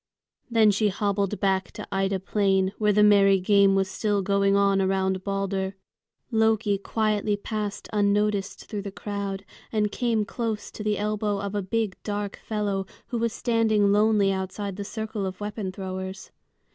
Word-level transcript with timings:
Then 0.49 0.71
she 0.71 0.87
hobbled 0.89 1.39
back 1.39 1.71
to 1.73 1.85
Ida 1.91 2.19
Plain, 2.19 2.73
where 2.79 2.91
the 2.91 3.03
merry 3.03 3.39
game 3.39 3.75
was 3.75 3.87
still 3.87 4.23
going 4.23 4.55
on 4.55 4.81
around 4.81 5.23
Balder. 5.23 5.75
Loki 6.31 6.79
quietly 6.79 7.37
passed 7.37 7.87
unnoticed 7.93 8.65
through 8.65 8.81
the 8.81 8.91
crowd, 8.91 9.45
and 9.71 9.91
came 9.91 10.25
close 10.25 10.71
to 10.71 10.83
the 10.83 10.97
elbow 10.97 11.39
of 11.39 11.53
a 11.53 11.61
big 11.61 12.01
dark 12.01 12.37
fellow 12.37 12.87
who 13.09 13.19
was 13.19 13.31
standing 13.31 13.91
lonely 13.91 14.31
outside 14.31 14.75
the 14.75 14.83
circle 14.83 15.23
of 15.23 15.39
weapon 15.39 15.71
throwers. 15.71 16.31